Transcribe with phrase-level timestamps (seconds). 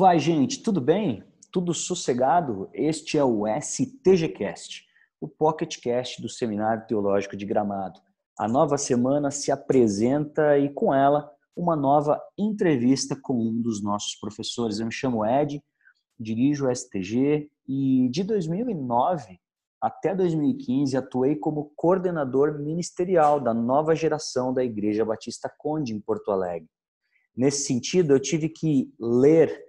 [0.00, 0.62] vai, gente?
[0.62, 1.22] Tudo bem?
[1.52, 2.70] Tudo sossegado?
[2.72, 4.86] Este é o STGcast,
[5.20, 8.00] o PocketCast do Seminário Teológico de Gramado.
[8.38, 14.14] A nova semana se apresenta e com ela uma nova entrevista com um dos nossos
[14.14, 14.80] professores.
[14.80, 15.62] Eu me chamo Ed,
[16.18, 19.38] dirijo o STG e de 2009
[19.82, 26.30] até 2015 atuei como coordenador ministerial da nova geração da Igreja Batista Conde em Porto
[26.30, 26.70] Alegre.
[27.36, 29.62] Nesse sentido, eu tive que ler,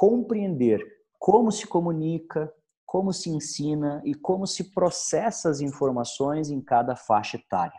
[0.00, 0.82] compreender
[1.18, 2.50] como se comunica,
[2.86, 7.78] como se ensina e como se processa as informações em cada faixa etária.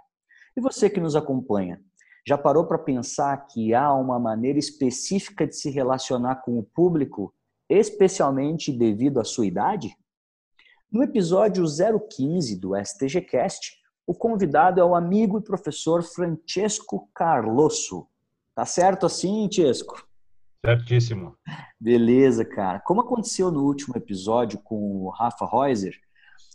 [0.56, 1.82] E você que nos acompanha,
[2.24, 7.34] já parou para pensar que há uma maneira específica de se relacionar com o público,
[7.68, 9.90] especialmente devido à sua idade?
[10.92, 18.08] No episódio 015 do STGcast, o convidado é o amigo e professor Francesco Carlosso,
[18.54, 20.11] Tá certo assim, Tiesco?
[20.64, 21.36] Certíssimo.
[21.80, 22.80] Beleza, cara.
[22.80, 25.96] Como aconteceu no último episódio com o Rafa Reuser,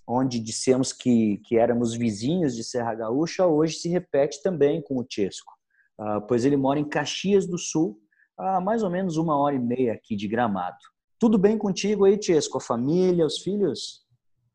[0.06, 5.04] onde dissemos que, que éramos vizinhos de Serra Gaúcha, hoje se repete também com o
[5.04, 5.52] Tiesco,
[5.98, 7.98] uh, pois ele mora em Caxias do Sul,
[8.38, 10.76] a mais ou menos uma hora e meia aqui de Gramado.
[11.18, 12.58] Tudo bem contigo aí, Tiesco?
[12.58, 14.05] A família, os filhos?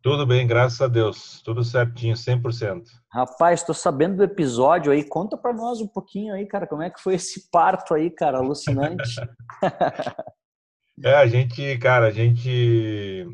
[0.01, 1.43] Tudo bem, graças a Deus.
[1.43, 2.85] Tudo certinho, 100%.
[3.13, 5.03] Rapaz, estou sabendo do episódio aí.
[5.03, 8.39] Conta para nós um pouquinho aí, cara, como é que foi esse parto aí, cara,
[8.39, 9.21] alucinante.
[11.05, 13.27] é, a gente, cara, a gente,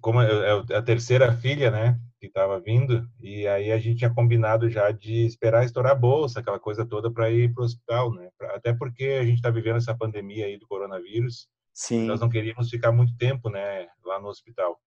[0.00, 4.14] como é, é a terceira filha, né, que estava vindo, e aí a gente tinha
[4.14, 8.10] combinado já de esperar estourar a bolsa, aquela coisa toda para ir para o hospital,
[8.14, 8.30] né?
[8.54, 11.46] Até porque a gente está vivendo essa pandemia aí do coronavírus.
[11.74, 12.06] Sim.
[12.06, 14.78] Nós não queríamos ficar muito tempo, né, lá no hospital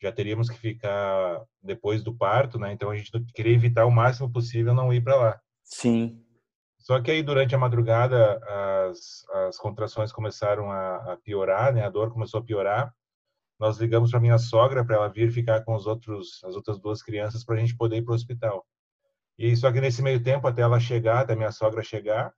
[0.00, 2.72] já teríamos que ficar depois do parto, né?
[2.72, 5.40] Então a gente queria evitar o máximo possível não ir para lá.
[5.62, 6.20] Sim.
[6.78, 8.38] Só que aí durante a madrugada
[8.90, 11.84] as, as contrações começaram a, a piorar, né?
[11.84, 12.94] A dor começou a piorar.
[13.58, 17.02] Nós ligamos para minha sogra para ela vir ficar com os outros as outras duas
[17.02, 18.66] crianças para a gente poder ir para o hospital.
[19.38, 22.32] E só que nesse meio tempo até ela chegar, até minha sogra chegar,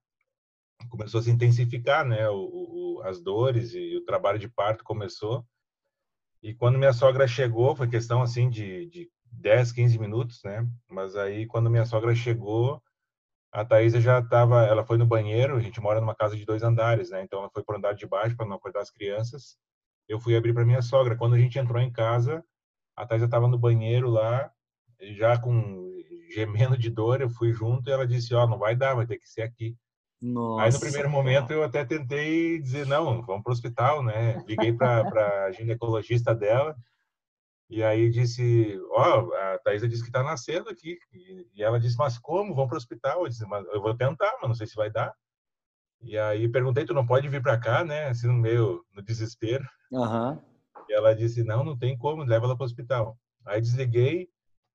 [0.88, 2.28] começou a se intensificar, né?
[2.28, 5.44] O, o, as dores e o trabalho de parto começou.
[6.42, 10.66] E quando minha sogra chegou, foi questão assim de, de 10, 15 minutos, né?
[10.88, 12.82] Mas aí quando minha sogra chegou,
[13.52, 16.62] a Thaisa já estava, ela foi no banheiro, a gente mora numa casa de dois
[16.62, 17.22] andares, né?
[17.22, 19.56] Então ela foi para andar de baixo para não acordar as crianças.
[20.08, 21.16] Eu fui abrir para minha sogra.
[21.16, 22.44] Quando a gente entrou em casa,
[22.96, 24.50] a Thaisa estava no banheiro lá,
[25.14, 25.86] já com
[26.34, 29.06] gemendo de dor, eu fui junto e ela disse: "Ó, oh, não vai dar, vai
[29.06, 29.76] ter que ser aqui".
[30.26, 30.64] Nossa.
[30.64, 34.42] Aí no primeiro momento eu até tentei dizer não, vamos para o hospital, né?
[34.46, 36.76] Liguei para a ginecologista dela
[37.70, 41.96] e aí disse, ó, oh, a Thaisa disse que está nascendo aqui e ela disse,
[41.96, 42.54] mas como?
[42.54, 43.22] Vamos para o hospital?
[43.22, 45.12] Eu disse, mas eu vou tentar, mas não sei se vai dar.
[46.02, 48.08] E aí perguntei, tu não pode vir para cá, né?
[48.08, 49.64] Assim no meio no desespero.
[49.92, 50.40] Uhum.
[50.88, 53.16] E ela disse, não, não tem como, leva ela para o hospital.
[53.44, 54.28] Aí desliguei,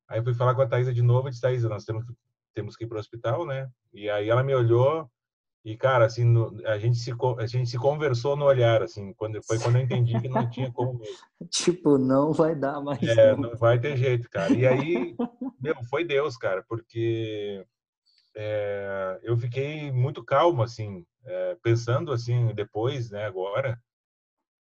[0.08, 2.06] aí fui falar com a Thaisa de novo, e disse, Thaisa, nós temos
[2.54, 3.70] temos que ir para o hospital, né?
[3.94, 5.10] E aí ela me olhou
[5.64, 9.42] e, cara, assim, no, a, gente se, a gente se conversou no olhar, assim, quando,
[9.44, 11.16] foi quando eu entendi que não tinha como mesmo.
[11.52, 13.02] tipo, não vai dar mais.
[13.04, 13.52] É, não.
[13.52, 14.52] não vai ter jeito, cara.
[14.52, 15.16] E aí,
[15.62, 17.64] meu, foi Deus, cara, porque
[18.36, 23.80] é, eu fiquei muito calmo, assim, é, pensando, assim, depois, né, agora,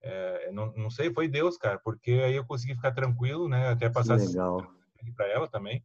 [0.04, 3.90] é, não, não sei, foi Deus, cara, porque aí eu consegui ficar tranquilo, né, até
[3.90, 4.20] passar
[5.16, 5.84] para ela também.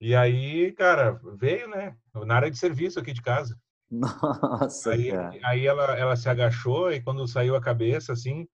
[0.00, 3.56] E aí, cara, veio, né, na área de serviço aqui de casa.
[3.90, 5.38] Nossa, aí, cara.
[5.42, 8.46] aí ela, ela se agachou e quando saiu a cabeça, assim,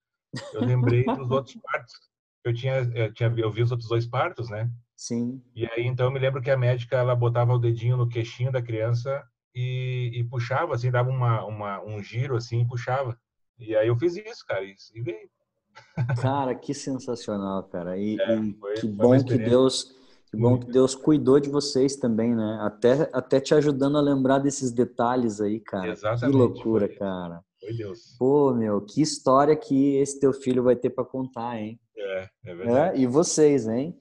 [0.52, 1.94] eu lembrei dos outros partos.
[2.42, 4.70] Eu tinha, eu tinha, eu vi os outros dois partos, né?
[4.96, 5.42] Sim.
[5.54, 8.50] E aí, então, eu me lembro que a médica, ela botava o dedinho no queixinho
[8.50, 9.22] da criança
[9.54, 13.18] e, e puxava, assim, dava uma, uma, um giro, assim, e puxava.
[13.58, 15.28] E aí eu fiz isso, cara, e, e veio.
[16.20, 17.98] Cara, que sensacional, cara.
[17.98, 19.94] E, é, foi, que bom que Deus
[20.30, 22.58] que bom que Deus cuidou de vocês também, né?
[22.60, 25.88] Até, até te ajudando a lembrar desses detalhes aí, cara.
[25.88, 26.32] Exatamente.
[26.32, 27.44] Que loucura, foi, cara.
[27.60, 28.16] Foi Deus.
[28.18, 31.80] Pô, meu, que história que esse teu filho vai ter para contar, hein?
[31.96, 32.98] É, é verdade.
[32.98, 33.02] É?
[33.02, 33.98] E vocês, hein?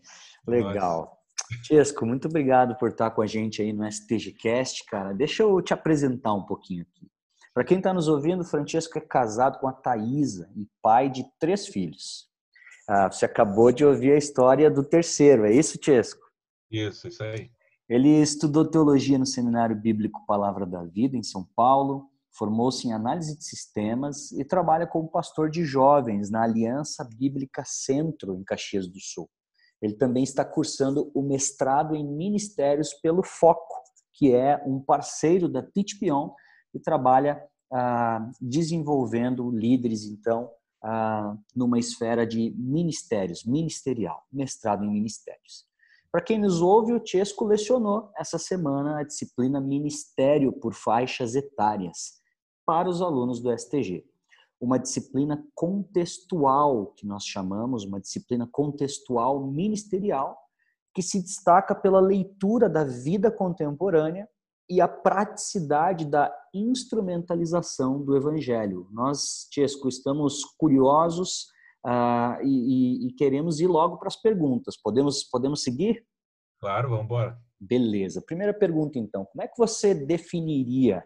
[0.48, 1.16] Legal.
[1.64, 5.14] Chesco, muito obrigado por estar com a gente aí no STGcast, cara.
[5.14, 7.08] Deixa eu te apresentar um pouquinho aqui.
[7.54, 11.68] Para quem está nos ouvindo, Francesco é casado com a Thaisa e pai de três
[11.68, 12.28] filhos.
[12.88, 16.22] Ah, você acabou de ouvir a história do terceiro, é isso, Chesco?
[16.70, 17.50] Isso, isso aí.
[17.88, 23.38] Ele estudou teologia no Seminário Bíblico Palavra da Vida, em São Paulo, formou-se em análise
[23.38, 29.00] de sistemas e trabalha como pastor de jovens na Aliança Bíblica Centro, em Caxias do
[29.00, 29.30] Sul.
[29.82, 33.76] Ele também está cursando o mestrado em ministérios pelo Foco,
[34.14, 36.34] que é um parceiro da Beyond
[36.74, 37.42] e trabalha
[37.72, 40.50] ah, desenvolvendo líderes, então,
[40.88, 45.66] ah, numa esfera de ministérios, ministerial, mestrado em ministérios.
[46.12, 52.22] Para quem nos ouve, o Chesco lecionou essa semana a disciplina Ministério por faixas etárias
[52.64, 54.06] para os alunos do STG.
[54.62, 60.38] Uma disciplina contextual, que nós chamamos, uma disciplina contextual ministerial,
[60.94, 64.30] que se destaca pela leitura da vida contemporânea
[64.70, 68.88] e a praticidade da instrumentalização do Evangelho.
[68.92, 71.48] Nós, Chesco, estamos curiosos
[71.86, 74.76] uh, e, e, queremos ir logo para as perguntas.
[74.76, 76.06] Podemos, podemos seguir?
[76.60, 77.40] Claro, vamos embora.
[77.60, 78.22] Beleza.
[78.22, 79.26] Primeira pergunta, então.
[79.26, 81.06] Como é que você definiria,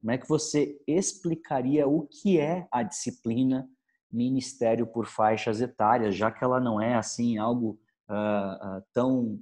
[0.00, 3.68] como é que você explicaria o que é a disciplina
[4.10, 7.78] Ministério por Faixas Etárias, já que ela não é, assim, algo
[8.08, 9.40] uh, uh, tão,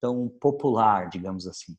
[0.00, 1.76] tão popular, digamos assim?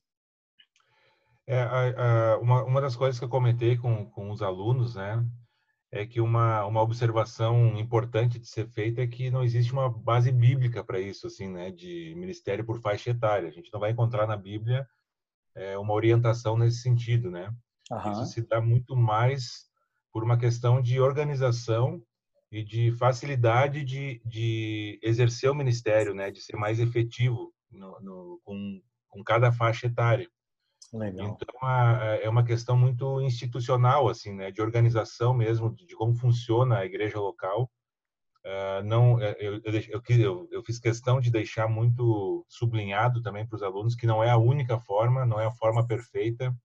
[1.49, 5.25] É, a, a, uma, uma das coisas que eu comentei com, com os alunos, né,
[5.91, 10.31] é que uma, uma observação importante de ser feita é que não existe uma base
[10.31, 13.49] bíblica para isso, assim, né, de ministério por faixa etária.
[13.49, 14.87] A gente não vai encontrar na Bíblia
[15.55, 17.51] é, uma orientação nesse sentido, né?
[17.89, 18.11] Uhum.
[18.11, 19.65] Isso se dá muito mais
[20.13, 21.99] por uma questão de organização
[22.51, 28.41] e de facilidade de, de exercer o ministério, né, de ser mais efetivo no, no,
[28.43, 30.29] com, com cada faixa etária.
[30.91, 31.27] Legal.
[31.27, 31.69] Então
[32.21, 37.19] é uma questão muito institucional assim, né, de organização mesmo, de como funciona a igreja
[37.19, 37.69] local.
[38.39, 43.57] Uh, não, é, eu, eu, eu, eu, fiz questão de deixar muito sublinhado também para
[43.57, 46.55] os alunos que não é a única forma, não é a forma perfeita,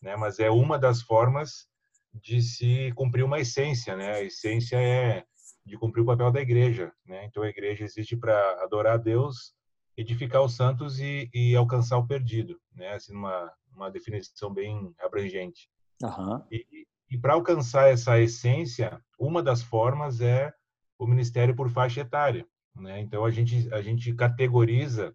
[0.00, 1.68] né, mas é uma das formas
[2.12, 4.14] de se cumprir uma essência, né?
[4.14, 5.24] A essência é
[5.64, 7.24] de cumprir o papel da igreja, né?
[7.26, 9.54] Então a igreja existe para adorar a Deus,
[9.96, 12.94] edificar os santos e, e alcançar o perdido, né?
[12.94, 15.68] Assim, uma uma definição bem abrangente.
[16.02, 16.42] Uhum.
[16.50, 20.52] E, e para alcançar essa essência, uma das formas é
[20.98, 22.46] o ministério por faixa etária.
[22.74, 23.00] Né?
[23.00, 25.14] Então a gente a gente categoriza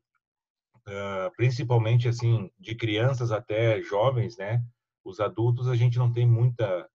[0.87, 4.63] uh, principalmente assim de crianças até jovens, né?
[5.03, 6.87] Os adultos a gente não tem muita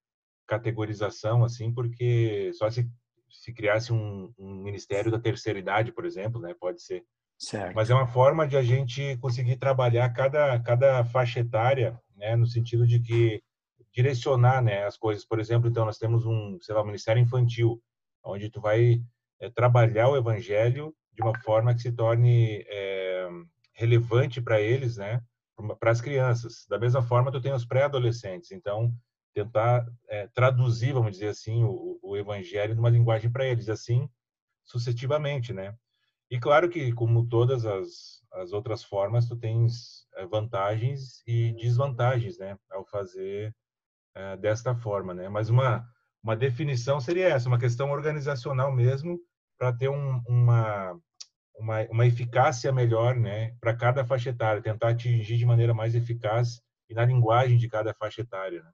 [0.47, 2.89] categorização assim porque só se
[3.31, 6.53] se criasse um, um ministério da terceira idade, por exemplo, né?
[6.59, 7.05] Pode ser
[7.41, 7.75] Certo.
[7.75, 12.47] Mas é uma forma de a gente conseguir trabalhar cada, cada faixa etária, né, no
[12.47, 13.43] sentido de que
[13.95, 15.25] direcionar, né, as coisas.
[15.25, 17.83] Por exemplo, então nós temos um, sei lá, um ministério infantil,
[18.23, 19.03] onde tu vai
[19.41, 23.29] é, trabalhar o evangelho de uma forma que se torne é,
[23.73, 25.23] relevante para eles, né,
[25.79, 26.67] para as crianças.
[26.69, 28.53] Da mesma forma, tu tem os pré-adolescentes.
[28.53, 28.95] Então,
[29.33, 34.07] tentar é, traduzir, vamos dizer assim, o, o evangelho numa linguagem para eles, assim
[34.63, 35.75] sucessivamente, né?
[36.31, 42.39] E claro que, como todas as, as outras formas, tu tens eh, vantagens e desvantagens,
[42.39, 43.55] né, ao fazer
[44.15, 45.29] é, desta forma, né.
[45.29, 45.85] Mas uma
[46.23, 49.19] uma definição seria essa, uma questão organizacional mesmo,
[49.59, 50.93] para ter um, uma,
[51.59, 56.61] uma uma eficácia melhor, né, para cada faixa etária, tentar atingir de maneira mais eficaz
[56.89, 58.63] e na linguagem de cada faixa etária.
[58.63, 58.71] Né,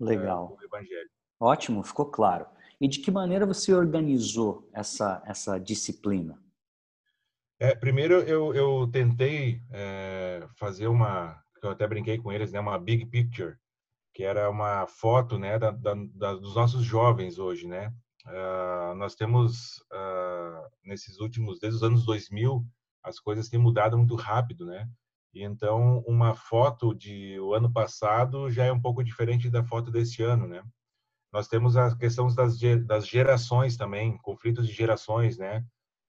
[0.00, 0.58] Legal.
[0.62, 1.04] É,
[1.40, 2.46] Ótimo, ficou claro.
[2.80, 6.43] E de que maneira você organizou essa essa disciplina?
[7.64, 12.78] É, primeiro, eu, eu tentei é, fazer uma, eu até brinquei com eles, né, uma
[12.78, 13.56] big picture,
[14.12, 17.90] que era uma foto, né, da, da, da dos nossos jovens hoje, né.
[18.26, 22.62] Uh, nós temos uh, nesses últimos, desde os anos 2000,
[23.02, 24.86] as coisas têm mudado muito rápido, né.
[25.32, 29.90] E então, uma foto de o ano passado já é um pouco diferente da foto
[29.90, 30.62] desse ano, né.
[31.32, 35.64] Nós temos a questão das, das gerações também, conflitos de gerações, né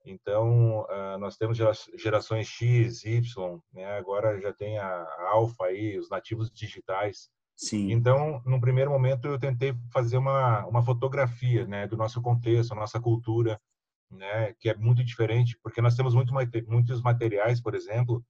[0.06, 1.58] então, uh, nós temos
[1.98, 3.84] gerações X, Y, né?
[3.98, 7.28] agora já tem a, a Alpha aí, os nativos digitais.
[7.56, 7.90] Sim.
[7.90, 12.76] Então, no primeiro momento, eu tentei fazer uma, uma fotografia né, do nosso contexto, a
[12.76, 13.60] nossa cultura,
[14.08, 16.32] né, que é muito diferente, porque nós temos muito,
[16.68, 18.24] muitos materiais, por exemplo,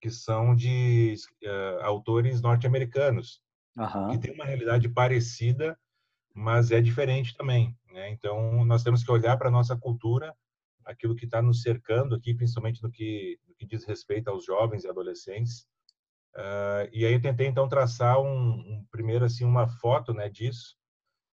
[0.00, 3.40] que são de uh, autores norte-americanos,
[3.76, 4.10] uhum.
[4.10, 5.76] que tem uma realidade parecida,
[6.32, 7.76] mas é diferente também.
[7.90, 8.10] Né?
[8.10, 10.32] Então, nós temos que olhar para a nossa cultura
[10.86, 14.84] aquilo que está nos cercando aqui, principalmente no que, no que diz respeito aos jovens
[14.84, 15.66] e adolescentes.
[16.34, 20.76] Uh, e aí eu tentei então traçar um, um primeiro assim uma foto né disso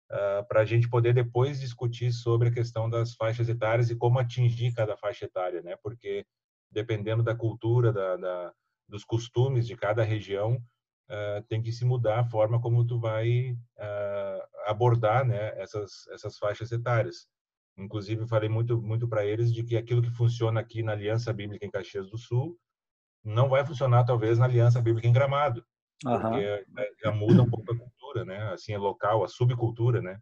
[0.09, 4.21] uh, para a gente poder depois discutir sobre a questão das faixas etárias e como
[4.21, 5.77] atingir cada faixa etária, né?
[5.83, 6.25] Porque
[6.71, 8.53] dependendo da cultura, da, da
[8.89, 13.57] dos costumes de cada região, uh, tem que se mudar a forma como tu vai
[14.67, 17.27] abordar né essas essas faixas etárias.
[17.77, 21.65] Inclusive, falei muito, muito para eles de que aquilo que funciona aqui na Aliança Bíblica
[21.65, 22.59] em Caxias do Sul
[23.25, 25.65] não vai funcionar, talvez, na Aliança Bíblica em Gramado.
[26.05, 26.21] Uhum.
[26.21, 26.67] Porque
[27.03, 28.53] já muda um pouco a cultura cultura, né?
[28.53, 30.21] Assim, é local, a subcultura, né?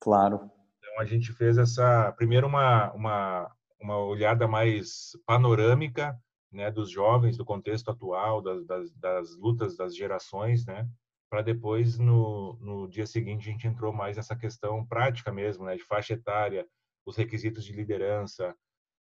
[0.00, 0.50] Claro.
[0.78, 6.18] Então a gente fez essa primeiro uma uma uma olhada mais panorâmica,
[6.50, 10.88] né, dos jovens, do contexto atual, das, das, das lutas das gerações, né?
[11.30, 15.76] Para depois no, no dia seguinte a gente entrou mais nessa questão prática mesmo, né?
[15.76, 16.66] De faixa etária,
[17.06, 18.54] os requisitos de liderança,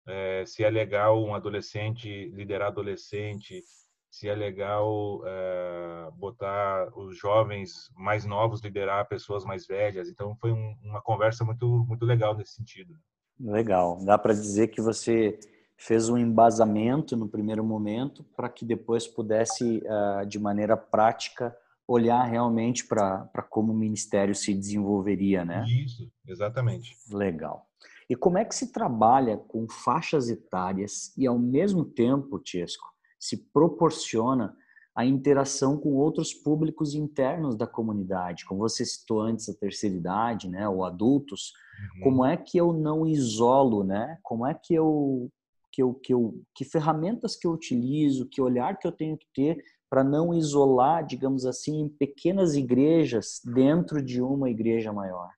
[0.07, 3.63] é, se é legal um adolescente liderar adolescente,
[4.09, 10.07] se é legal é, botar os jovens mais novos liderar pessoas mais velhas.
[10.07, 12.95] Então foi um, uma conversa muito muito legal nesse sentido.
[13.39, 13.97] Legal.
[14.05, 15.37] Dá para dizer que você
[15.77, 21.53] fez um embasamento no primeiro momento para que depois pudesse uh, de maneira prática
[21.87, 25.65] olhar realmente para como o ministério se desenvolveria, né?
[25.67, 26.95] Isso, exatamente.
[27.11, 27.67] Legal.
[28.09, 32.87] E como é que se trabalha com faixas etárias e, ao mesmo tempo, Tiesco,
[33.19, 34.55] se proporciona
[34.95, 38.45] a interação com outros públicos internos da comunidade?
[38.45, 41.51] Como você citou antes, a terceira idade, né, ou adultos.
[41.95, 42.01] Uhum.
[42.03, 44.19] Como é que eu não isolo, né?
[44.23, 45.29] Como é que eu
[45.71, 49.27] que eu, que eu que ferramentas que eu utilizo, que olhar que eu tenho que
[49.33, 55.29] ter para não isolar, digamos assim, pequenas igrejas dentro de uma igreja maior?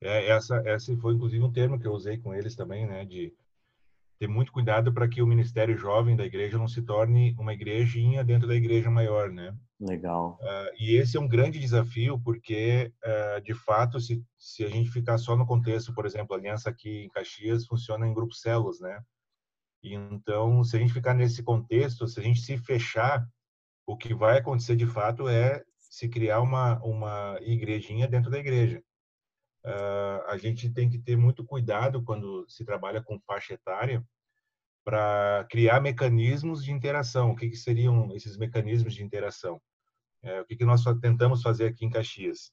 [0.00, 3.32] É, essa, esse foi inclusive um termo que eu usei com eles também, né, de
[4.18, 8.24] ter muito cuidado para que o ministério jovem da igreja não se torne uma igrejinha
[8.24, 9.54] dentro da igreja maior, né?
[9.78, 10.38] Legal.
[10.40, 14.90] Uh, e esse é um grande desafio porque, uh, de fato, se, se a gente
[14.90, 18.80] ficar só no contexto, por exemplo, a aliança aqui em Caxias funciona em grupos células,
[18.80, 18.98] né?
[19.82, 23.24] Então, se a gente ficar nesse contexto, se a gente se fechar,
[23.86, 28.82] o que vai acontecer de fato é se criar uma uma igrejinha dentro da igreja
[30.28, 34.04] a gente tem que ter muito cuidado quando se trabalha com faixa etária
[34.84, 37.32] para criar mecanismos de interação.
[37.32, 39.60] O que, que, seriam esses mecanismos de interação?
[40.22, 42.52] É, o que, que nós tentamos fazer aqui em Caxias?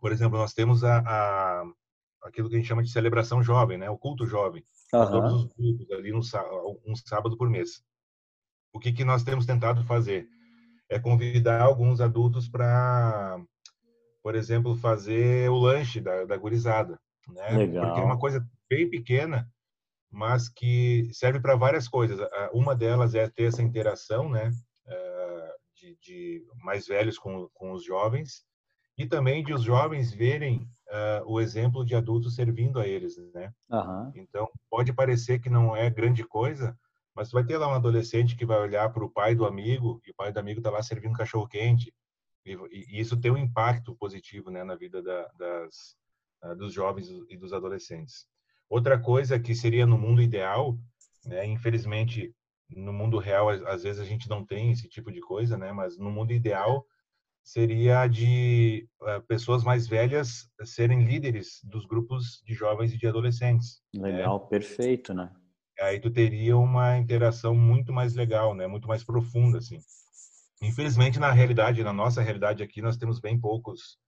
[0.00, 1.64] Por exemplo, nós temos a, a
[2.22, 3.90] aquilo que a gente chama de celebração jovem, né?
[3.90, 4.64] O culto jovem.
[4.94, 5.10] Uhum.
[5.10, 6.20] Todos os cultos ali no,
[6.86, 7.82] um sábado por mês.
[8.72, 10.26] O que, que nós temos tentado fazer?
[10.88, 13.38] É convidar alguns adultos para
[14.22, 16.98] por exemplo, fazer o lanche da, da gurizada,
[17.28, 17.50] né?
[17.56, 17.86] Legal.
[17.86, 19.48] Porque é uma coisa bem pequena,
[20.10, 22.18] mas que serve para várias coisas.
[22.52, 24.50] Uma delas é ter essa interação, né?
[24.86, 25.52] Eh,
[25.82, 28.44] de, de mais velhos com, com os jovens
[28.96, 33.52] e também de os jovens verem uh, o exemplo de adultos servindo a eles, né?
[33.70, 34.12] Uhum.
[34.14, 36.76] Então pode parecer que não é grande coisa,
[37.14, 40.10] mas vai ter lá um adolescente que vai olhar para o pai do amigo e
[40.10, 41.92] o pai do amigo está lá servindo cachorro quente
[42.44, 45.96] e, e, isso tem um impacto positivo né, na vida da, das,
[46.44, 48.26] uh, dos jovens e dos adolescentes.
[48.68, 50.78] Outra coisa que seria no mundo ideal,
[51.24, 52.34] né, infelizmente
[52.70, 55.98] no mundo real às vezes a gente não tem esse tipo de coisa, né, mas
[55.98, 56.86] no mundo ideal
[57.44, 63.82] seria de uh, pessoas mais velhas serem líderes dos grupos de jovens e de adolescentes.
[63.94, 64.12] Né.
[64.12, 64.46] Legal, né?
[64.48, 65.30] perfeito, né?
[65.80, 68.66] Aí tu teria uma interação muito mais legal, né?
[68.66, 69.78] Muito mais profunda, assim.
[70.62, 73.98] Infelizmente, na realidade, na nossa realidade aqui, nós temos bem poucos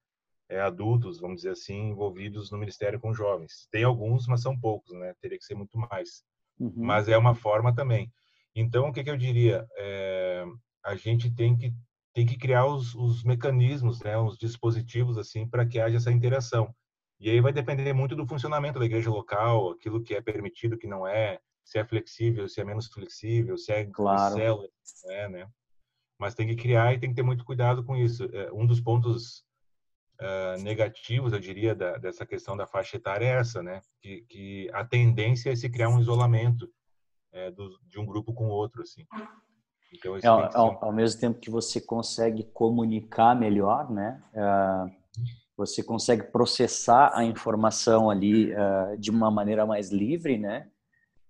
[0.48, 3.66] é, adultos, vamos dizer assim, envolvidos no ministério com jovens.
[3.72, 5.12] Tem alguns, mas são poucos, né?
[5.20, 6.22] Teria que ser muito mais.
[6.58, 6.72] Uhum.
[6.76, 8.12] Mas é uma forma também.
[8.54, 9.66] Então, o que, que eu diria?
[9.76, 10.44] É,
[10.84, 11.74] a gente tem que
[12.14, 16.72] tem que criar os, os mecanismos, né, os dispositivos assim para que haja essa interação.
[17.18, 20.86] E aí vai depender muito do funcionamento da igreja local, aquilo que é permitido, que
[20.86, 24.34] não é, se é flexível, se é menos flexível, se é claro.
[24.34, 24.68] célula,
[25.06, 25.48] é, né?
[26.24, 28.24] Mas tem que criar e tem que ter muito cuidado com isso.
[28.32, 29.44] É, um dos pontos
[30.18, 33.82] uh, negativos, eu diria, da, dessa questão da faixa etária é essa, né?
[34.00, 36.66] Que, que a tendência é se criar um isolamento
[37.30, 39.04] é, do, de um grupo com o outro, assim.
[39.92, 44.22] Então, é, ao, ao, ao, mesmo tempo que você consegue comunicar melhor, né?
[44.32, 44.90] Uh,
[45.54, 50.70] você consegue processar a informação ali uh, de uma maneira mais livre, né?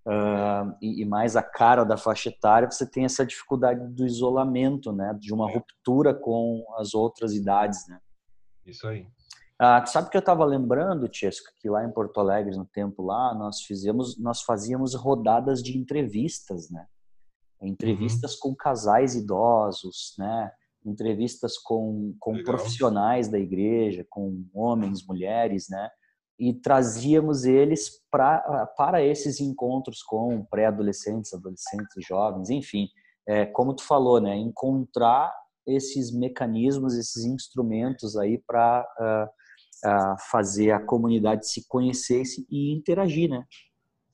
[0.05, 4.91] Uh, e, e, mais a cara da faixa etária, você tem essa dificuldade do isolamento,
[4.91, 5.15] né?
[5.19, 7.99] De uma ruptura com as outras idades, né?
[8.65, 9.07] Isso aí.
[9.57, 13.33] Ah, sabe que eu estava lembrando, Tiesco, que lá em Porto Alegre, no tempo lá,
[13.33, 16.85] nós fizemos, nós fazíamos rodadas de entrevistas, né?
[17.61, 18.39] Entrevistas uhum.
[18.41, 20.51] com casais idosos, né?
[20.85, 25.89] Entrevistas com, com profissionais da igreja, com homens, mulheres, né?
[26.39, 32.87] E trazíamos eles pra, para esses encontros com pré-adolescentes, adolescentes, jovens, enfim,
[33.27, 35.33] é, como tu falou, né, encontrar
[35.65, 42.23] esses mecanismos, esses instrumentos aí para uh, ah, uh, ah, fazer a comunidade se conhecer
[42.49, 43.43] e interagir, né?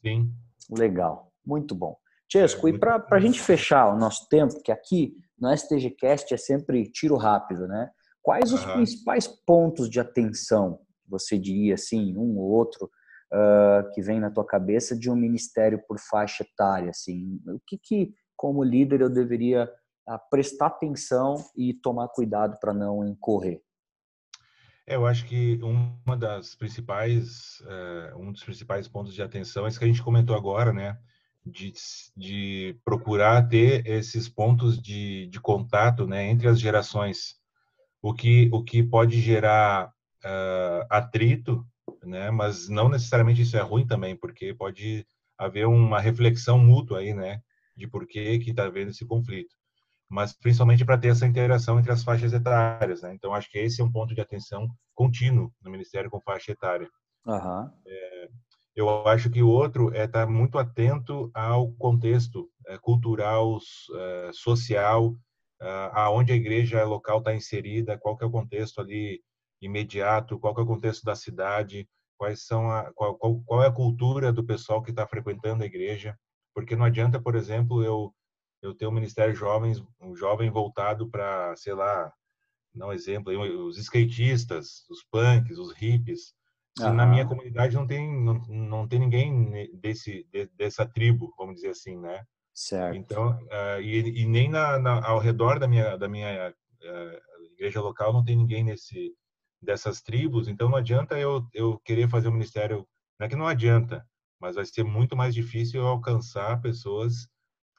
[0.01, 0.31] Sim.
[0.69, 1.97] Legal, muito bom.
[2.31, 6.37] Chesco, é, e para a gente fechar o nosso tempo, que aqui no STGcast é
[6.37, 7.89] sempre tiro rápido, né?
[8.21, 8.73] Quais os uhum.
[8.73, 10.79] principais pontos de atenção,
[11.11, 12.89] você diria assim, um ou outro,
[13.31, 16.89] uh, que vem na tua cabeça de um ministério por faixa etária?
[16.89, 17.39] Assim?
[17.45, 19.69] O que, que como líder, eu deveria
[20.09, 23.61] uh, prestar atenção e tomar cuidado para não incorrer?
[24.87, 29.69] É, eu acho que uma das principais, uh, um dos principais pontos de atenção é
[29.69, 30.97] isso que a gente comentou agora, né?
[31.43, 31.73] De,
[32.15, 37.41] de procurar ter esses pontos de, de contato, né, entre as gerações
[38.01, 39.93] o que, o que pode gerar
[40.25, 41.65] uh, atrito,
[42.03, 42.31] né?
[42.31, 45.05] Mas não necessariamente isso é ruim também, porque pode
[45.37, 47.41] haver uma reflexão mútua aí, né?
[47.75, 49.55] De por que que está havendo esse conflito.
[50.09, 53.13] Mas principalmente para ter essa interação entre as faixas etárias, né?
[53.13, 56.89] Então acho que esse é um ponto de atenção contínuo no Ministério com faixa etária.
[57.25, 57.69] Uhum.
[57.87, 58.27] É,
[58.75, 63.57] eu acho que o outro é estar tá muito atento ao contexto é, cultural,
[63.95, 65.09] é, social,
[65.61, 69.21] uh, aonde a igreja local está inserida, qual que é o contexto ali
[69.61, 71.87] imediato, qual que é o contexto da cidade,
[72.17, 75.65] quais são a, qual, qual, qual é a cultura do pessoal que está frequentando a
[75.65, 76.17] igreja,
[76.53, 78.13] porque não adianta, por exemplo, eu
[78.61, 82.13] eu ter um ministério jovens, um jovem voltado para, sei lá,
[82.75, 83.33] um exemplo,
[83.65, 86.35] os skatistas, os punks, os hippies,
[86.77, 91.69] na minha comunidade não tem não, não tem ninguém desse de, dessa tribo, vamos dizer
[91.69, 92.23] assim, né?
[92.53, 92.95] Certo.
[92.95, 97.81] Então, uh, e, e, nem na, na, ao redor da minha, da minha uh, igreja
[97.81, 99.13] local não tem ninguém nesse
[99.61, 102.87] dessas tribos, então não adianta eu, eu querer fazer um ministério,
[103.19, 104.05] não é que não adianta,
[104.39, 107.27] mas vai ser muito mais difícil eu alcançar pessoas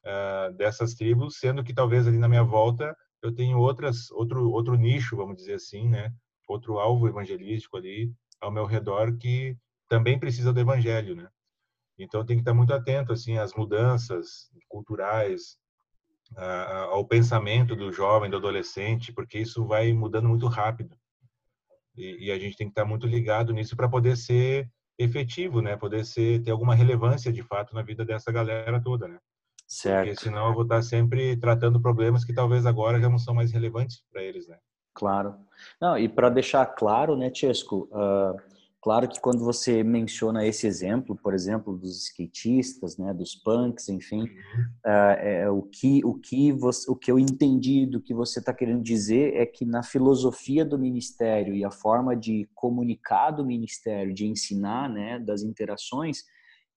[0.04, 4.74] uh, dessas tribos, sendo que talvez ali na minha volta eu tenho outras, outro, outro
[4.76, 6.12] nicho, vamos dizer assim, né?
[6.48, 9.56] Outro alvo evangelístico ali ao meu redor que
[9.88, 11.28] também precisa do evangelho, né?
[11.98, 15.56] Então tem que estar muito atento assim às mudanças culturais,
[16.90, 20.96] ao pensamento do jovem, do adolescente, porque isso vai mudando muito rápido.
[21.96, 25.76] E, e a gente tem que estar muito ligado nisso para poder ser efetivo, né?
[25.76, 29.18] Poder ser ter alguma relevância de fato na vida dessa galera toda, né?
[29.66, 30.08] Certo.
[30.08, 33.52] Porque senão eu vou estar sempre tratando problemas que talvez agora já não são mais
[33.52, 34.58] relevantes para eles, né?
[34.94, 35.34] Claro.
[35.80, 38.36] Não, e para deixar claro, né, Chesco, uh,
[38.82, 44.24] Claro que quando você menciona esse exemplo, por exemplo, dos skatistas, né, dos punks, enfim,
[44.24, 48.52] uh, é, o que o que você, o que eu entendi do que você está
[48.52, 54.12] querendo dizer é que na filosofia do ministério e a forma de comunicar do ministério,
[54.12, 56.24] de ensinar, né, das interações,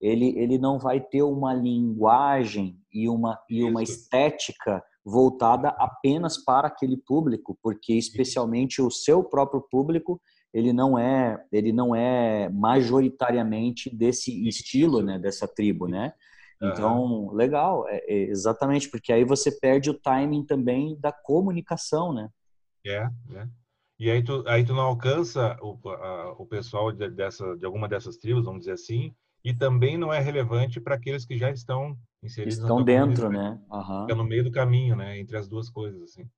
[0.00, 6.68] ele ele não vai ter uma linguagem e uma e uma estética voltada apenas para
[6.68, 10.20] aquele público, porque especialmente o seu próprio público
[10.52, 16.12] ele não é ele não é majoritariamente desse estilo, né, dessa tribo, né?
[16.62, 22.30] Então, legal, é, é exatamente, porque aí você perde o timing também da comunicação, né?
[22.84, 23.48] É, é.
[23.98, 27.88] E aí tu, aí tu não alcança o, a, o pessoal de, dessa, de alguma
[27.88, 31.96] dessas tribos, vamos dizer assim, e também não é relevante para aqueles que já estão
[32.22, 33.58] inseridos estão dentro, né?
[33.70, 34.00] Uhum.
[34.02, 35.18] Fica no meio do caminho, né?
[35.18, 36.28] Entre as duas coisas, assim.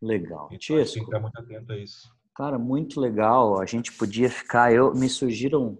[0.00, 0.48] Legal.
[0.50, 2.14] Então, tem que estar muito atento a isso.
[2.42, 3.60] Cara, muito legal.
[3.60, 4.74] A gente podia ficar.
[4.74, 5.78] Eu me surgiram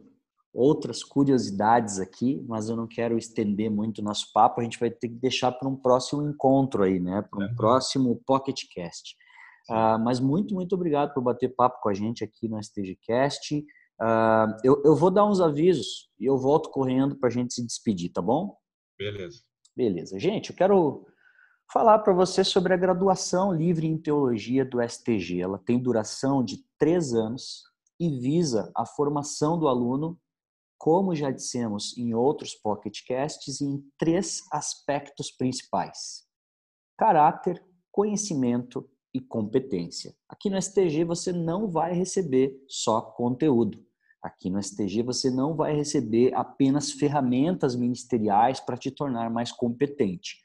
[0.54, 4.60] outras curiosidades aqui, mas eu não quero estender muito o nosso papo.
[4.60, 7.20] A gente vai ter que deixar para um próximo encontro aí, né?
[7.28, 7.56] Para um uhum.
[7.56, 9.16] próximo PocketCast.
[9.68, 13.58] Uh, mas muito, muito obrigado por bater papo com a gente aqui no STGcast.
[14.00, 17.66] Uh, eu, eu vou dar uns avisos e eu volto correndo para a gente se
[17.66, 18.56] despedir, tá bom?
[18.96, 19.40] Beleza.
[19.76, 20.16] Beleza.
[20.16, 21.04] Gente, eu quero
[21.72, 25.40] falar para você sobre a graduação livre em teologia do STG.
[25.40, 27.62] Ela tem duração de três anos
[27.98, 30.20] e visa a formação do aluno,
[30.76, 36.26] como já dissemos em outros pocketcasts, em três aspectos principais:
[36.98, 40.14] caráter, conhecimento e competência.
[40.28, 43.82] Aqui no STG você não vai receber só conteúdo.
[44.22, 50.42] Aqui no STG você não vai receber apenas ferramentas ministeriais para te tornar mais competente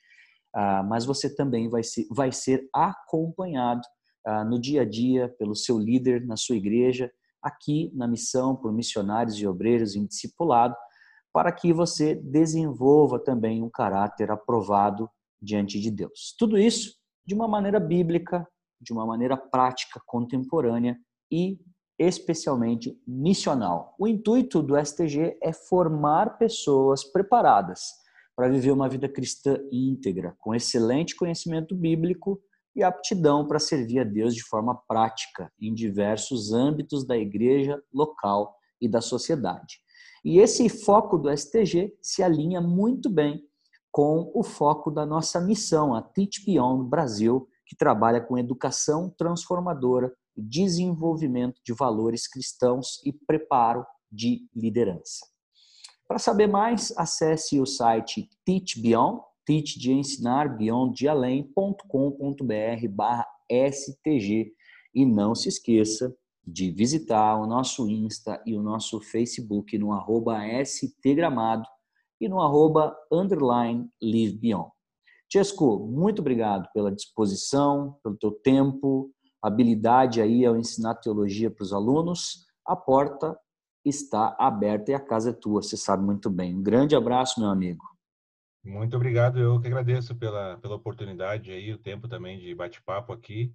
[0.53, 3.81] ah, mas você também vai ser, vai ser acompanhado
[4.25, 8.73] ah, no dia a dia pelo seu líder na sua igreja, aqui na missão por
[8.73, 10.75] missionários e obreiros em discipulado,
[11.31, 15.09] para que você desenvolva também um caráter aprovado
[15.41, 16.35] diante de Deus.
[16.37, 18.47] Tudo isso de uma maneira bíblica,
[18.81, 20.97] de uma maneira prática, contemporânea
[21.31, 21.59] e
[21.99, 23.95] especialmente missional.
[23.99, 28.06] O intuito do STG é formar pessoas preparadas
[28.37, 32.39] para viver uma vida cristã íntegra, com excelente conhecimento bíblico
[32.75, 38.55] e aptidão para servir a Deus de forma prática em diversos âmbitos da igreja local
[38.79, 39.79] e da sociedade.
[40.23, 43.43] E esse foco do STG se alinha muito bem
[43.91, 50.13] com o foco da nossa missão, a Teach Beyond Brasil, que trabalha com educação transformadora
[50.35, 55.25] desenvolvimento de valores cristãos e preparo de liderança.
[56.07, 63.27] Para saber mais, acesse o site Teach Beyond, teach de ensinar, beyond de além.com.br barra
[63.49, 64.53] STG
[64.95, 66.15] e não se esqueça
[66.45, 71.67] de visitar o nosso Insta e o nosso Facebook no arroba stgramado
[72.21, 74.71] e no arroba underline live beyond.
[75.29, 81.73] Chesco, muito obrigado pela disposição, pelo teu tempo, habilidade aí ao ensinar teologia para os
[81.73, 82.45] alunos.
[82.65, 83.37] A porta
[83.89, 86.55] está aberta e a casa é tua, você sabe muito bem.
[86.55, 87.83] Um grande abraço, meu amigo.
[88.63, 93.53] Muito obrigado, eu que agradeço pela, pela oportunidade aí, o tempo também de bate-papo aqui.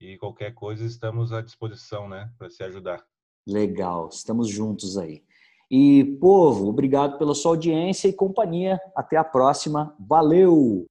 [0.00, 3.04] E qualquer coisa estamos à disposição, né, para se ajudar.
[3.46, 5.24] Legal, estamos juntos aí.
[5.70, 8.78] E, povo, obrigado pela sua audiência e companhia.
[8.94, 9.96] Até a próxima.
[9.98, 10.86] Valeu!